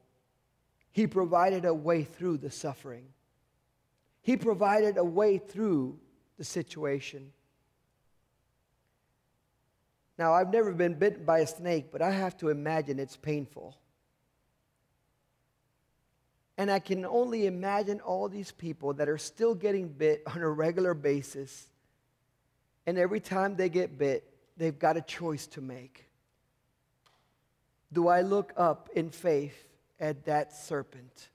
He 0.93 1.07
provided 1.07 1.65
a 1.65 1.75
way 1.75 2.05
through 2.05 2.39
the 2.39 2.51
suffering. 2.51 3.07
He 4.23 4.37
provided 4.37 4.99
a 4.99 5.05
way 5.05 5.39
through 5.39 5.99
the 6.37 6.45
situation. 6.45 7.33
Now, 10.19 10.33
I've 10.33 10.53
never 10.53 10.73
been 10.73 10.95
bitten 10.95 11.25
by 11.25 11.41
a 11.41 11.47
snake, 11.47 11.93
but 11.93 12.03
I 12.03 12.11
have 12.11 12.37
to 12.39 12.49
imagine 12.49 12.99
it's 12.99 13.17
painful. 13.17 13.77
And 16.59 16.71
I 16.71 16.79
can 16.79 17.05
only 17.05 17.47
imagine 17.47 18.01
all 18.01 18.29
these 18.29 18.51
people 18.51 18.95
that 18.95 19.09
are 19.09 19.19
still 19.19 19.55
getting 19.55 19.89
bit 19.89 20.23
on 20.27 20.41
a 20.41 20.49
regular 20.49 20.95
basis. 20.95 21.67
And 22.87 22.97
every 22.97 23.21
time 23.21 23.57
they 23.57 23.69
get 23.69 23.99
bit, 23.99 24.25
they've 24.57 24.79
got 24.79 24.97
a 24.97 25.03
choice 25.03 25.47
to 25.49 25.61
make. 25.61 26.06
Do 27.93 28.09
I 28.09 28.23
look 28.23 28.53
up 28.57 28.89
in 28.95 29.11
faith 29.11 29.57
at 30.01 30.25
that 30.27 30.53
serpent? 30.53 31.29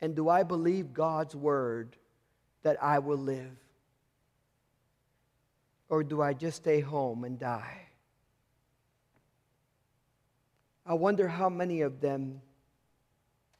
And 0.00 0.14
do 0.14 0.28
I 0.28 0.42
believe 0.42 0.92
God's 0.92 1.34
word 1.36 1.96
that 2.62 2.82
I 2.82 2.98
will 2.98 3.18
live? 3.18 3.56
Or 5.88 6.02
do 6.02 6.20
I 6.22 6.32
just 6.32 6.56
stay 6.58 6.80
home 6.80 7.24
and 7.24 7.38
die? 7.38 7.82
I 10.86 10.94
wonder 10.94 11.28
how 11.28 11.48
many 11.48 11.82
of 11.82 12.00
them 12.00 12.40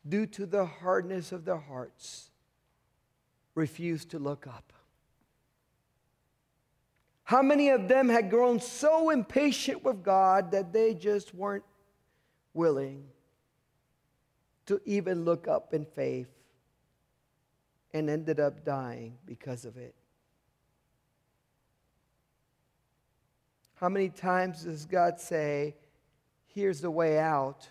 due 0.06 0.26
to 0.26 0.46
the 0.46 0.66
hardness 0.66 1.32
of 1.32 1.44
their 1.44 1.58
hearts, 1.58 2.30
refused 3.54 4.10
to 4.10 4.18
look 4.18 4.46
up. 4.46 4.72
How 7.24 7.40
many 7.40 7.70
of 7.70 7.88
them 7.88 8.08
had 8.08 8.28
grown 8.28 8.60
so 8.60 9.08
impatient 9.08 9.82
with 9.82 10.02
God 10.02 10.50
that 10.52 10.72
they 10.72 10.92
just 10.92 11.34
weren't 11.34 11.64
willing 12.54 13.04
to 14.66 14.80
even 14.86 15.24
look 15.24 15.46
up 15.46 15.74
in 15.74 15.84
faith 15.84 16.30
and 17.92 18.08
ended 18.08 18.40
up 18.40 18.64
dying 18.64 19.18
because 19.26 19.64
of 19.64 19.76
it? 19.76 19.94
How 23.74 23.88
many 23.88 24.08
times 24.08 24.64
does 24.64 24.86
God 24.86 25.20
say, 25.20 25.74
Here's 26.46 26.80
the 26.80 26.90
way 26.90 27.18
out? 27.18 27.68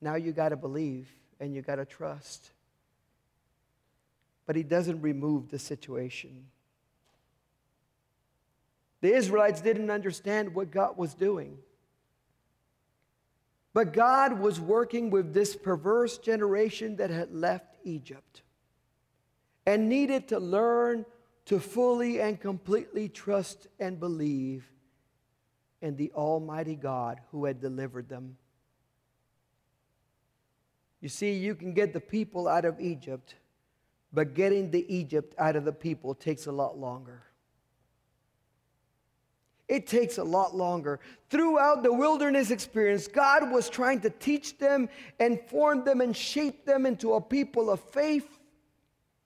Now 0.00 0.14
you 0.14 0.32
got 0.32 0.50
to 0.50 0.56
believe 0.56 1.08
and 1.40 1.54
you 1.54 1.60
got 1.60 1.76
to 1.76 1.84
trust. 1.84 2.50
But 4.46 4.56
he 4.56 4.62
doesn't 4.62 5.02
remove 5.02 5.50
the 5.50 5.58
situation. 5.58 6.46
The 9.00 9.12
Israelites 9.12 9.60
didn't 9.60 9.90
understand 9.90 10.54
what 10.54 10.70
God 10.70 10.96
was 10.96 11.14
doing. 11.14 11.58
But 13.72 13.92
God 13.92 14.40
was 14.40 14.60
working 14.60 15.10
with 15.10 15.32
this 15.32 15.54
perverse 15.54 16.18
generation 16.18 16.96
that 16.96 17.10
had 17.10 17.32
left 17.32 17.76
Egypt 17.84 18.42
and 19.64 19.88
needed 19.88 20.28
to 20.28 20.40
learn 20.40 21.04
to 21.46 21.60
fully 21.60 22.20
and 22.20 22.40
completely 22.40 23.08
trust 23.08 23.68
and 23.78 24.00
believe 24.00 24.70
in 25.80 25.96
the 25.96 26.10
Almighty 26.12 26.74
God 26.74 27.20
who 27.30 27.44
had 27.44 27.60
delivered 27.60 28.08
them. 28.08 28.36
You 31.00 31.08
see, 31.08 31.32
you 31.32 31.54
can 31.54 31.72
get 31.72 31.92
the 31.92 32.00
people 32.00 32.46
out 32.46 32.64
of 32.64 32.80
Egypt, 32.80 33.36
but 34.12 34.34
getting 34.34 34.70
the 34.70 34.84
Egypt 34.94 35.34
out 35.38 35.56
of 35.56 35.64
the 35.64 35.72
people 35.72 36.14
takes 36.14 36.46
a 36.46 36.52
lot 36.52 36.76
longer. 36.76 37.22
It 39.70 39.86
takes 39.86 40.18
a 40.18 40.24
lot 40.24 40.56
longer. 40.56 40.98
Throughout 41.28 41.84
the 41.84 41.92
wilderness 41.92 42.50
experience, 42.50 43.06
God 43.06 43.52
was 43.52 43.70
trying 43.70 44.00
to 44.00 44.10
teach 44.10 44.58
them 44.58 44.88
and 45.20 45.40
form 45.48 45.84
them 45.84 46.00
and 46.00 46.14
shape 46.14 46.66
them 46.66 46.86
into 46.86 47.14
a 47.14 47.20
people 47.20 47.70
of 47.70 47.78
faith 47.78 48.40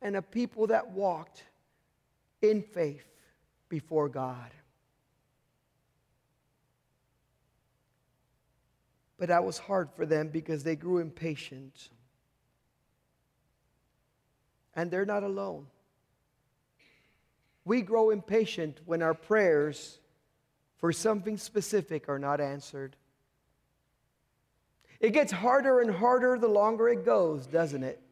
and 0.03 0.15
a 0.17 0.21
people 0.21 0.67
that 0.67 0.91
walked 0.91 1.45
in 2.43 2.61
faith 2.61 3.07
before 3.71 4.11
God. 4.11 4.51
But 9.19 9.29
that 9.29 9.45
was 9.45 9.57
hard 9.57 9.89
for 9.97 10.05
them 10.05 10.29
because 10.29 10.63
they 10.63 10.77
grew 10.77 10.99
impatient. 10.99 11.89
And 14.75 14.91
they're 14.91 15.07
not 15.07 15.23
alone. 15.23 15.69
We 17.65 17.81
grow 17.81 18.11
impatient 18.11 18.81
when 18.85 19.01
our 19.01 19.15
prayers 19.15 20.01
for 20.85 20.93
something 20.93 21.39
specific 21.39 22.11
are 22.11 22.19
not 22.19 22.43
answered. 22.43 22.95
It 25.01 25.15
gets 25.15 25.33
harder 25.33 25.81
and 25.81 25.91
harder 25.91 26.37
the 26.39 26.47
longer 26.47 26.91
it 26.91 27.07
goes, 27.07 27.47
doesn't 27.47 27.83
it? 27.83 28.03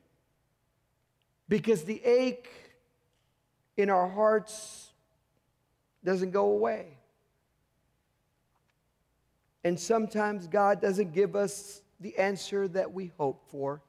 Because 1.51 1.85
the 1.85 2.03
ache 2.03 2.49
in 3.77 3.91
our 3.91 4.09
hearts 4.09 4.91
doesn't 6.03 6.31
go 6.31 6.47
away. 6.47 6.97
And 9.65 9.79
sometimes 9.79 10.47
God 10.47 10.81
doesn't 10.81 11.13
give 11.13 11.37
us 11.37 11.83
the 12.01 12.17
answer 12.17 12.69
that 12.69 12.91
we 12.91 13.13
hope 13.19 13.43
for. 13.51 13.83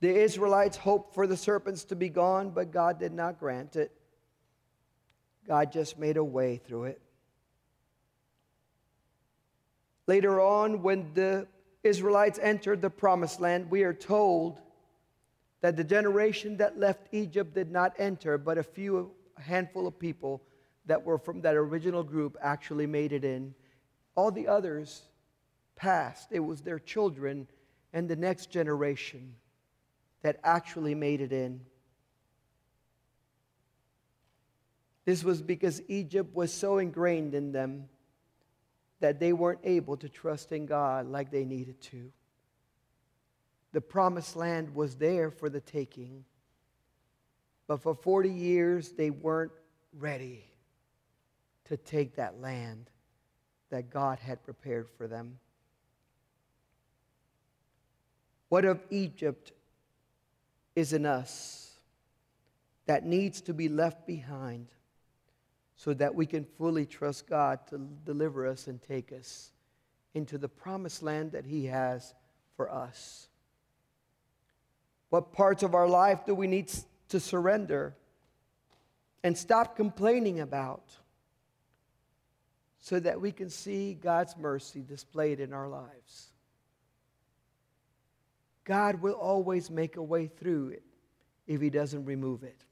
The 0.00 0.18
Israelites 0.18 0.78
hoped 0.78 1.14
for 1.14 1.26
the 1.26 1.36
serpents 1.36 1.84
to 1.84 1.94
be 1.94 2.08
gone, 2.08 2.48
but 2.48 2.70
God 2.70 2.98
did 2.98 3.12
not 3.12 3.38
grant 3.38 3.76
it. 3.76 3.92
God 5.48 5.72
just 5.72 5.98
made 5.98 6.18
a 6.18 6.24
way 6.24 6.58
through 6.58 6.84
it. 6.84 7.00
Later 10.06 10.40
on, 10.40 10.82
when 10.82 11.10
the 11.14 11.46
Israelites 11.82 12.38
entered 12.40 12.82
the 12.82 12.90
promised 12.90 13.40
land, 13.40 13.70
we 13.70 13.82
are 13.82 13.94
told 13.94 14.58
that 15.60 15.76
the 15.76 15.84
generation 15.84 16.58
that 16.58 16.78
left 16.78 17.08
Egypt 17.12 17.54
did 17.54 17.70
not 17.70 17.94
enter, 17.98 18.38
but 18.38 18.58
a 18.58 18.62
few, 18.62 19.10
a 19.36 19.42
handful 19.42 19.86
of 19.86 19.98
people 19.98 20.42
that 20.86 21.04
were 21.04 21.18
from 21.18 21.40
that 21.42 21.56
original 21.56 22.02
group 22.02 22.36
actually 22.40 22.86
made 22.86 23.12
it 23.12 23.24
in. 23.24 23.54
All 24.14 24.30
the 24.30 24.48
others 24.48 25.02
passed. 25.76 26.28
It 26.30 26.40
was 26.40 26.60
their 26.62 26.78
children 26.78 27.48
and 27.92 28.08
the 28.08 28.16
next 28.16 28.50
generation 28.50 29.34
that 30.22 30.40
actually 30.44 30.94
made 30.94 31.20
it 31.20 31.32
in. 31.32 31.60
This 35.08 35.24
was 35.24 35.40
because 35.40 35.80
Egypt 35.88 36.36
was 36.36 36.52
so 36.52 36.76
ingrained 36.76 37.34
in 37.34 37.50
them 37.50 37.88
that 39.00 39.18
they 39.18 39.32
weren't 39.32 39.60
able 39.64 39.96
to 39.96 40.06
trust 40.06 40.52
in 40.52 40.66
God 40.66 41.06
like 41.06 41.30
they 41.30 41.46
needed 41.46 41.80
to. 41.80 42.12
The 43.72 43.80
promised 43.80 44.36
land 44.36 44.74
was 44.74 44.96
there 44.96 45.30
for 45.30 45.48
the 45.48 45.62
taking, 45.62 46.26
but 47.66 47.80
for 47.80 47.94
40 47.94 48.28
years 48.28 48.90
they 48.90 49.08
weren't 49.08 49.52
ready 49.98 50.44
to 51.70 51.78
take 51.78 52.16
that 52.16 52.42
land 52.42 52.90
that 53.70 53.88
God 53.88 54.18
had 54.18 54.44
prepared 54.44 54.90
for 54.98 55.06
them. 55.06 55.38
What 58.50 58.66
of 58.66 58.78
Egypt 58.90 59.52
is 60.76 60.92
in 60.92 61.06
us 61.06 61.78
that 62.84 63.06
needs 63.06 63.40
to 63.40 63.54
be 63.54 63.70
left 63.70 64.06
behind 64.06 64.66
so 65.78 65.94
that 65.94 66.14
we 66.14 66.26
can 66.26 66.44
fully 66.44 66.84
trust 66.84 67.26
God 67.26 67.66
to 67.68 67.78
deliver 68.04 68.46
us 68.46 68.66
and 68.66 68.82
take 68.82 69.12
us 69.12 69.52
into 70.12 70.36
the 70.36 70.48
promised 70.48 71.02
land 71.02 71.32
that 71.32 71.46
He 71.46 71.64
has 71.66 72.12
for 72.54 72.70
us? 72.70 73.28
What 75.08 75.32
parts 75.32 75.62
of 75.62 75.74
our 75.74 75.88
life 75.88 76.26
do 76.26 76.34
we 76.34 76.46
need 76.46 76.70
to 77.08 77.18
surrender 77.18 77.96
and 79.24 79.38
stop 79.38 79.74
complaining 79.74 80.40
about? 80.40 80.82
so 82.80 82.98
that 82.98 83.20
we 83.20 83.32
can 83.32 83.50
see 83.50 83.92
God's 83.92 84.34
mercy 84.36 84.80
displayed 84.80 85.40
in 85.40 85.52
our 85.52 85.68
lives. 85.68 86.32
God 88.64 89.02
will 89.02 89.12
always 89.12 89.70
make 89.70 89.96
a 89.96 90.02
way 90.02 90.26
through 90.26 90.68
it 90.68 90.82
if 91.46 91.60
He 91.60 91.68
doesn't 91.68 92.06
remove 92.06 92.44
it. 92.44 92.64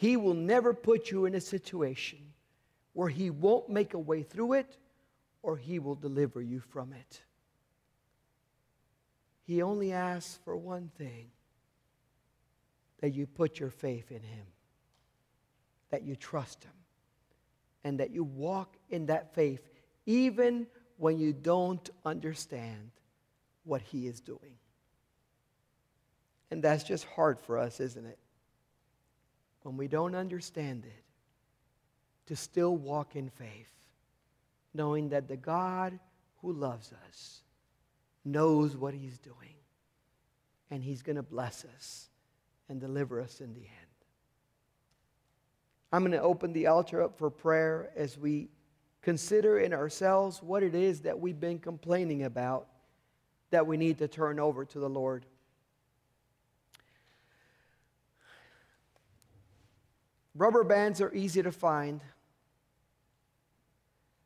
He 0.00 0.16
will 0.16 0.32
never 0.32 0.72
put 0.72 1.10
you 1.10 1.26
in 1.26 1.34
a 1.34 1.42
situation 1.42 2.20
where 2.94 3.10
He 3.10 3.28
won't 3.28 3.68
make 3.68 3.92
a 3.92 3.98
way 3.98 4.22
through 4.22 4.54
it 4.54 4.78
or 5.42 5.58
He 5.58 5.78
will 5.78 5.94
deliver 5.94 6.40
you 6.40 6.60
from 6.60 6.94
it. 6.94 7.20
He 9.42 9.60
only 9.60 9.92
asks 9.92 10.38
for 10.42 10.56
one 10.56 10.90
thing 10.96 11.26
that 13.02 13.12
you 13.12 13.26
put 13.26 13.60
your 13.60 13.68
faith 13.68 14.10
in 14.10 14.22
Him, 14.22 14.46
that 15.90 16.02
you 16.02 16.16
trust 16.16 16.64
Him, 16.64 16.72
and 17.84 18.00
that 18.00 18.10
you 18.10 18.24
walk 18.24 18.74
in 18.88 19.04
that 19.06 19.34
faith 19.34 19.68
even 20.06 20.66
when 20.96 21.18
you 21.18 21.34
don't 21.34 21.90
understand 22.06 22.90
what 23.64 23.82
He 23.82 24.06
is 24.06 24.22
doing. 24.22 24.56
And 26.50 26.62
that's 26.64 26.84
just 26.84 27.04
hard 27.04 27.38
for 27.38 27.58
us, 27.58 27.80
isn't 27.80 28.06
it? 28.06 28.18
When 29.62 29.76
we 29.76 29.88
don't 29.88 30.14
understand 30.14 30.84
it, 30.84 31.04
to 32.26 32.36
still 32.36 32.76
walk 32.76 33.16
in 33.16 33.28
faith, 33.28 33.72
knowing 34.72 35.08
that 35.08 35.26
the 35.26 35.36
God 35.36 35.98
who 36.42 36.52
loves 36.52 36.92
us 37.08 37.42
knows 38.24 38.76
what 38.76 38.94
He's 38.94 39.18
doing, 39.18 39.56
and 40.70 40.82
He's 40.82 41.02
going 41.02 41.16
to 41.16 41.22
bless 41.22 41.64
us 41.76 42.08
and 42.68 42.80
deliver 42.80 43.20
us 43.20 43.40
in 43.40 43.52
the 43.52 43.60
end. 43.60 43.90
I'm 45.92 46.02
going 46.02 46.12
to 46.12 46.22
open 46.22 46.52
the 46.52 46.68
altar 46.68 47.02
up 47.02 47.18
for 47.18 47.30
prayer 47.30 47.90
as 47.96 48.16
we 48.16 48.48
consider 49.02 49.58
in 49.58 49.72
ourselves 49.72 50.42
what 50.42 50.62
it 50.62 50.74
is 50.74 51.00
that 51.00 51.18
we've 51.18 51.40
been 51.40 51.58
complaining 51.58 52.22
about 52.24 52.68
that 53.50 53.66
we 53.66 53.76
need 53.76 53.98
to 53.98 54.06
turn 54.06 54.38
over 54.38 54.64
to 54.64 54.78
the 54.78 54.88
Lord. 54.88 55.26
Rubber 60.40 60.64
bands 60.64 61.02
are 61.02 61.14
easy 61.14 61.42
to 61.42 61.52
find. 61.52 62.00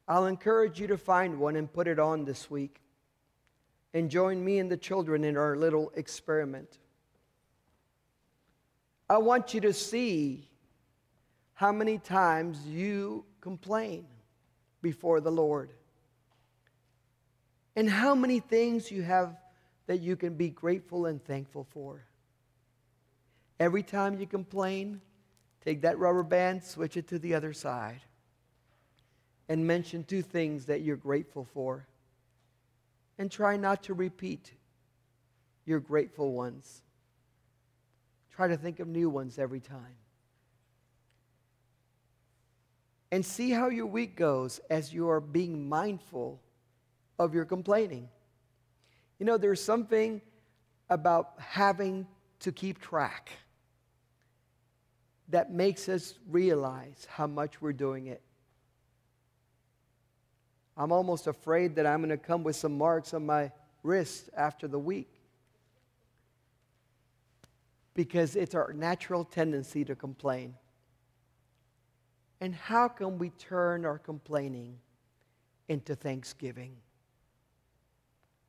I'll 0.07 0.27
encourage 0.27 0.79
you 0.79 0.87
to 0.87 0.96
find 0.96 1.40
one 1.40 1.57
and 1.57 1.70
put 1.70 1.88
it 1.88 1.98
on 1.98 2.24
this 2.24 2.48
week. 2.48 2.81
And 3.92 4.09
join 4.09 4.44
me 4.44 4.61
and 4.61 4.70
the 4.70 4.77
children 4.77 5.24
in 5.24 5.37
our 5.37 5.57
little 5.57 5.90
experiment. 5.96 6.79
I 9.11 9.18
want 9.18 9.55
you 9.55 9.61
to 9.62 9.72
see 9.72 10.48
how 11.55 11.72
many 11.72 11.98
times 11.98 12.64
you 12.64 13.24
complain 13.40 14.07
before 14.83 15.20
the 15.20 15.33
Lord 15.33 15.70
and 17.74 17.90
how 17.90 18.14
many 18.14 18.38
things 18.38 18.88
you 18.88 19.03
have 19.03 19.37
that 19.88 19.98
you 19.98 20.14
can 20.14 20.35
be 20.35 20.48
grateful 20.48 21.07
and 21.07 21.20
thankful 21.24 21.66
for. 21.70 22.05
Every 23.59 23.83
time 23.83 24.20
you 24.20 24.29
complain, 24.29 25.00
take 25.64 25.83
that 25.83 25.98
rubber 25.98 26.22
band, 26.22 26.62
switch 26.62 26.96
it 26.96 27.09
to 27.09 27.18
the 27.18 27.35
other 27.35 27.53
side, 27.53 28.00
and 29.48 29.66
mention 29.66 30.05
two 30.05 30.22
things 30.22 30.66
that 30.66 30.83
you're 30.83 30.96
grateful 30.96 31.44
for. 31.44 31.87
And 33.18 33.31
try 33.31 33.57
not 33.57 33.85
to 33.85 33.94
repeat 33.94 34.53
your 35.64 35.81
grateful 35.81 36.33
ones. 36.33 36.83
Try 38.35 38.48
to 38.48 38.57
think 38.57 38.81
of 38.81 38.88
new 38.88 39.09
ones 39.09 39.38
every 39.38 39.61
time. 39.61 39.96
And 43.12 43.24
see 43.24 43.50
how 43.50 43.68
your 43.68 43.87
week 43.87 44.16
goes 44.16 44.61
as 44.68 44.92
you 44.92 45.09
are 45.09 45.20
being 45.20 45.68
mindful 45.68 46.40
of 47.18 47.33
your 47.33 47.44
complaining. 47.44 48.09
You 49.20 49.27
know, 49.27 49.38
there's 49.38 49.62
something 49.62 50.20
about 50.90 51.35
having 51.38 52.09
to 52.40 52.50
keep 52.50 52.81
track 52.81 53.31
that 55.28 55.52
makes 55.52 55.88
us 55.88 56.14
realize 56.28 57.06
how 57.08 57.26
much 57.26 57.60
we're 57.60 57.72
doing 57.72 58.06
it. 58.06 58.22
I'm 60.76 60.92
almost 60.92 61.26
afraid 61.26 61.76
that 61.76 61.87
I'm 61.87 62.00
going 62.00 62.10
to 62.10 62.16
come 62.16 62.42
with 62.42 62.56
some 62.56 62.76
marks 62.76 63.14
on 63.14 63.24
my 63.24 63.52
wrist 63.82 64.30
after 64.37 64.66
the 64.66 64.78
week 64.78 65.12
because 67.94 68.34
it's 68.34 68.54
our 68.54 68.72
natural 68.72 69.24
tendency 69.24 69.84
to 69.84 69.94
complain. 69.94 70.54
And 72.40 72.54
how 72.54 72.88
can 72.88 73.18
we 73.18 73.30
turn 73.30 73.84
our 73.84 73.98
complaining 73.98 74.78
into 75.68 75.94
thanksgiving? 75.94 76.76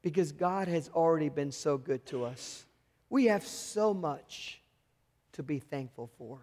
because 0.06 0.32
God 0.32 0.68
has 0.68 0.88
already 0.90 1.30
been 1.30 1.52
so 1.52 1.80
good 1.80 2.06
to 2.06 2.26
us. 2.26 2.68
We 3.10 3.26
have 3.26 3.44
so 3.44 3.92
much 3.92 4.62
to 5.32 5.42
be 5.42 5.58
thankful 5.58 6.12
for. 6.20 6.38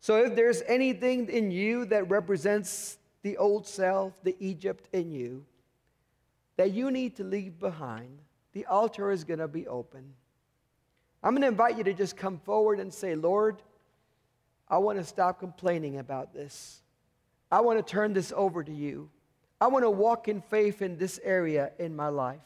So, 0.00 0.16
if 0.16 0.36
there's 0.36 0.62
anything 0.66 1.28
in 1.28 1.50
you 1.50 1.84
that 1.86 2.08
represents 2.08 2.98
the 3.22 3.36
old 3.36 3.66
self, 3.66 4.22
the 4.22 4.36
Egypt 4.38 4.88
in 4.92 5.10
you, 5.10 5.44
that 6.56 6.72
you 6.72 6.90
need 6.90 7.16
to 7.16 7.24
leave 7.24 7.58
behind, 7.58 8.18
the 8.52 8.66
altar 8.66 9.10
is 9.10 9.24
going 9.24 9.40
to 9.40 9.48
be 9.48 9.66
open. 9.66 10.14
I'm 11.22 11.32
going 11.32 11.42
to 11.42 11.48
invite 11.48 11.76
you 11.76 11.84
to 11.84 11.94
just 11.94 12.16
come 12.16 12.38
forward 12.38 12.78
and 12.78 12.92
say, 12.92 13.16
Lord, 13.16 13.62
I 14.68 14.78
want 14.78 14.98
to 14.98 15.04
stop 15.04 15.40
complaining 15.40 15.98
about 15.98 16.32
this. 16.32 16.82
I 17.50 17.60
want 17.60 17.84
to 17.84 17.92
turn 17.92 18.12
this 18.12 18.32
over 18.36 18.62
to 18.62 18.72
you. 18.72 19.10
I 19.60 19.66
want 19.66 19.84
to 19.84 19.90
walk 19.90 20.28
in 20.28 20.40
faith 20.40 20.82
in 20.82 20.96
this 20.96 21.18
area 21.24 21.72
in 21.78 21.96
my 21.96 22.08
life. 22.08 22.40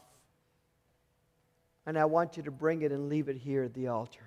And 1.84 1.98
I 1.98 2.04
want 2.04 2.36
you 2.36 2.44
to 2.44 2.50
bring 2.50 2.82
it 2.82 2.92
and 2.92 3.08
leave 3.08 3.28
it 3.28 3.36
here 3.36 3.64
at 3.64 3.74
the 3.74 3.88
altar. 3.88 4.24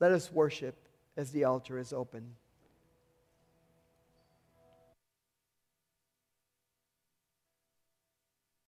Let 0.00 0.10
us 0.12 0.32
worship 0.32 0.87
as 1.18 1.32
the 1.32 1.44
altar 1.44 1.78
is 1.78 1.92
open. 1.92 2.36